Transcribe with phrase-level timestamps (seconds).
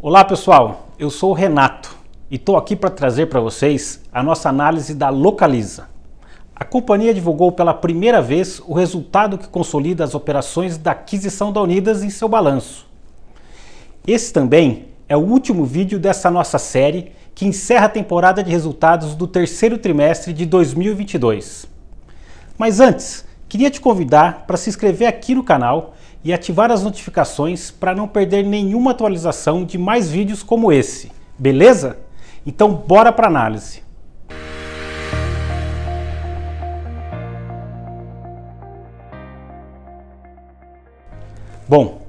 [0.00, 1.96] Olá pessoal, eu sou o Renato
[2.30, 5.88] e estou aqui para trazer para vocês a nossa análise da Localiza.
[6.54, 11.60] A companhia divulgou pela primeira vez o resultado que consolida as operações da aquisição da
[11.60, 12.86] Unidas em seu balanço.
[14.06, 19.16] Esse também é o último vídeo dessa nossa série que encerra a temporada de resultados
[19.16, 21.66] do terceiro trimestre de 2022.
[22.56, 27.70] Mas antes, queria te convidar para se inscrever aqui no canal e ativar as notificações
[27.70, 31.98] para não perder nenhuma atualização de mais vídeos como esse, beleza?
[32.44, 33.82] Então bora para análise.
[41.66, 42.02] Bom,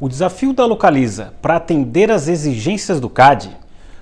[0.00, 3.56] o desafio da Localiza para atender às exigências do CAD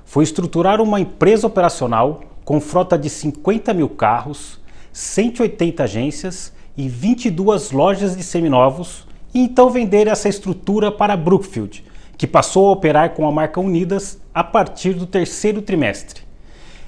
[0.04, 4.58] foi estruturar uma empresa operacional com frota de 50 mil carros,
[4.92, 11.84] 180 agências e 22 lojas de seminovos e então vender essa estrutura para Brookfield,
[12.16, 16.22] que passou a operar com a marca Unidas a partir do terceiro trimestre.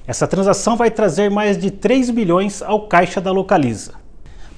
[0.07, 3.93] Essa transação vai trazer mais de 3 bilhões ao caixa da Localiza.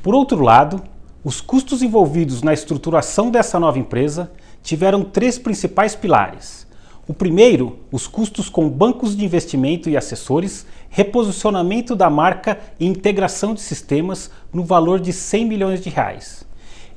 [0.03, 0.83] Por outro lado,
[1.23, 6.66] os custos envolvidos na estruturação dessa nova empresa tiveram três principais pilares.
[7.07, 13.53] O primeiro, os custos com bancos de investimento e assessores, reposicionamento da marca e integração
[13.53, 16.45] de sistemas no valor de 100 milhões de reais.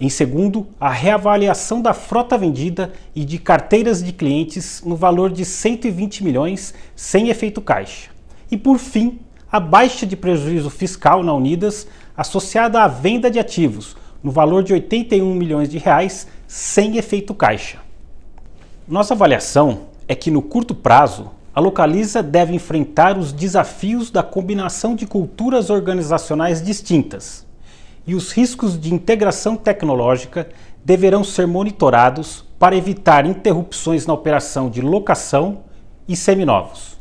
[0.01, 5.45] Em segundo, a reavaliação da frota vendida e de carteiras de clientes no valor de
[5.45, 8.11] 120 milhões sem efeito caixa.
[8.51, 9.21] E por fim,
[9.53, 11.87] a baixa de prejuízo fiscal na Unidas
[12.17, 17.79] associada à venda de ativos no valor de 81 milhões de reais sem efeito caixa.
[18.89, 24.97] Nossa avaliação é que no curto prazo a Localiza deve enfrentar os desafios da combinação
[24.97, 27.47] de culturas organizacionais distintas
[28.05, 30.49] e os riscos de integração tecnológica
[30.85, 35.61] deverão ser monitorados para evitar interrupções na operação de locação
[36.09, 36.99] e seminovos.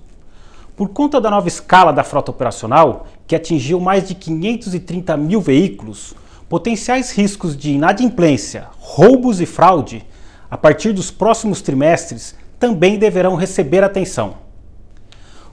[0.77, 6.13] Por conta da nova escala da frota operacional, que atingiu mais de 530 mil veículos,
[6.47, 10.05] potenciais riscos de inadimplência, roubos e fraude,
[10.47, 14.35] a partir dos próximos trimestres, também deverão receber atenção.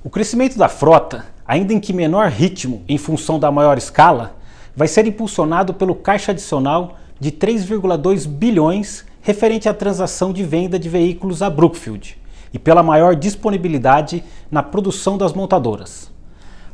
[0.02, 4.36] O crescimento da frota, ainda em que menor ritmo em função da maior escala,
[4.74, 10.88] vai ser impulsionado pelo caixa adicional de 3,2 bilhões referente à transação de venda de
[10.88, 12.18] veículos a Brookfield
[12.52, 16.10] e pela maior disponibilidade na produção das montadoras.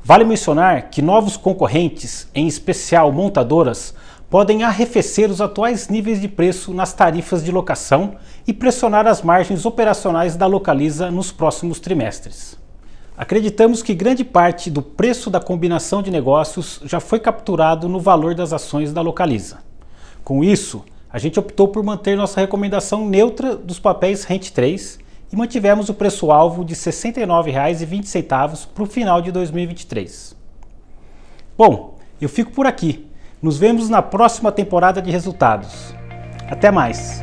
[0.05, 3.95] Vale mencionar que novos concorrentes, em especial montadoras,
[4.33, 8.17] podem arrefecer os atuais níveis de preço nas tarifas de locação
[8.47, 12.59] e pressionar as margens operacionais da Localiza nos próximos trimestres.
[13.15, 18.35] Acreditamos que grande parte do preço da combinação de negócios já foi capturado no valor
[18.35, 19.59] das ações da Localiza.
[20.25, 20.83] Com isso,
[21.13, 24.99] a gente optou por manter nossa recomendação neutra dos papéis Rent 3
[25.31, 30.35] e mantivemos o preço-alvo de R$ 69,20 para o final de 2023.
[31.55, 33.12] Bom, eu fico por aqui.
[33.43, 35.93] Nos vemos na próxima temporada de resultados.
[36.49, 37.21] Até mais!